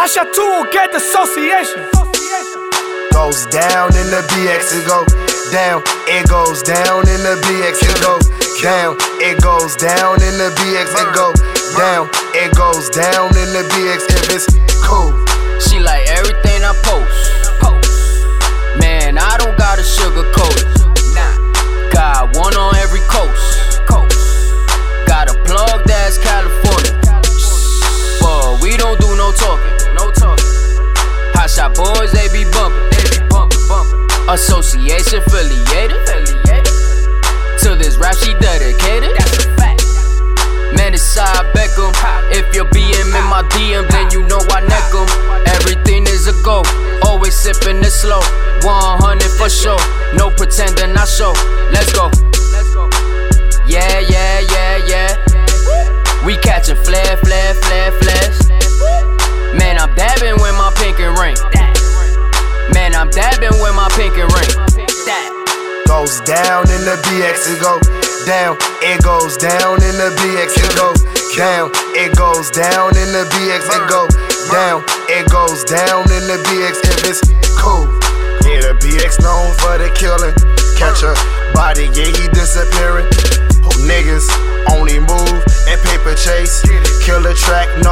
[0.00, 1.84] Hachatu get association.
[3.12, 5.04] Goes down in the BX, it go
[5.52, 5.82] down.
[6.08, 8.16] It goes down in the BX, it go
[8.62, 8.96] down.
[9.20, 11.34] It goes down in the BX, it go
[11.76, 12.08] down.
[12.32, 14.48] It goes down in the BX if it's
[14.88, 15.12] cool.
[15.60, 17.10] She like everything I post.
[17.10, 17.39] Post.
[34.80, 36.26] Association affiliated.
[37.60, 39.12] To this rap, she dedicated.
[39.18, 39.84] That's a fact.
[40.74, 41.92] Man, it's side Beckham.
[42.32, 45.06] If you're BM in my DM, then you know I neck 'em.
[45.46, 46.62] Everything is a go.
[47.04, 48.20] Always sipping it slow.
[48.62, 49.78] 100 for sure.
[50.14, 51.34] No pretending I show.
[51.70, 52.10] Let's go.
[53.66, 56.24] Yeah, yeah, yeah, yeah.
[56.24, 58.48] We catching flare, flare, flare, flares.
[59.52, 61.36] Man, I'm dabbing with my pinky ring.
[62.72, 64.69] Man, I'm dabbing with my pinky ring.
[65.90, 67.82] Goes down in the BX, it go
[68.22, 68.54] down.
[68.78, 70.94] It goes down in the BX, it go
[71.34, 71.74] down.
[71.98, 74.06] It goes down in the BX, it go
[74.54, 74.86] down.
[75.10, 77.20] It goes down in the BX if it's
[77.58, 77.90] cool.
[78.46, 80.34] Yeah, the BX known for the killing.
[80.78, 81.12] Catch a
[81.58, 83.10] body, yeah, he disappearing.
[83.82, 84.30] Niggas
[84.70, 86.62] only move and paper chase.
[87.02, 87.89] Kill the track, no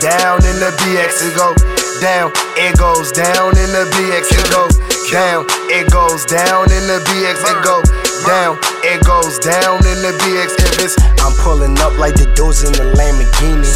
[0.00, 1.52] down in the BX, it go
[2.00, 2.32] down.
[2.56, 4.64] It goes down in the BX, it go
[5.12, 5.44] down.
[5.68, 7.84] It goes down in the BX, it go
[8.24, 8.56] down.
[8.80, 10.96] It goes down in the BX if it's.
[11.20, 13.68] I'm pulling up like the dudes in the Lamborghini.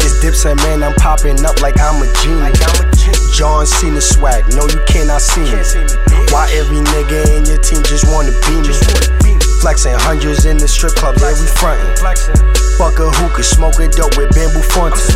[0.00, 2.56] It's dips and man, I'm popping up like I'm a genie.
[3.36, 5.60] John Cena swag, no you cannot see me.
[6.32, 9.47] Why every nigga in your team just wanna be me?
[9.60, 11.98] Flexing hundreds in the strip club, yeah we frontin'.
[12.78, 15.10] Fuck a hookah, smoking dope with bamboo fontin.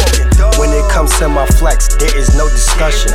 [0.58, 3.14] When it comes to my flex, there is no discussion.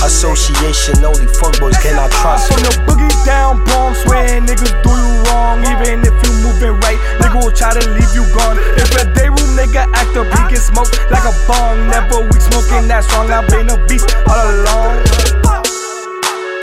[0.00, 2.48] Association only fuck boys cannot trust.
[2.48, 5.60] From the boogie down, bomb swearing niggas do you wrong.
[5.60, 8.56] Even if you moving right, nigga will try to leave you gone.
[8.80, 11.92] If a day room nigga act up, he get smoked like a bong.
[11.92, 13.28] Never weak smoking that strong.
[13.28, 15.04] I've been a beast all along.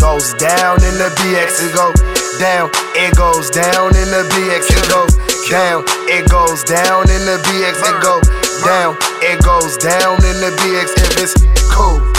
[0.02, 2.69] Goes down in the BX, it go down.
[2.94, 5.07] It goes down in the BX, it go
[5.50, 5.84] down.
[6.06, 8.22] It goes down in the BX, it go
[8.66, 8.97] down.
[9.22, 11.35] It goes down in the BX if it's
[11.72, 12.19] cool.